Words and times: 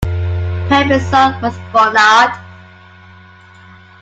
Pepin's 0.67 1.05
son 1.11 1.39
was 1.43 1.55
Bernard. 1.71 2.33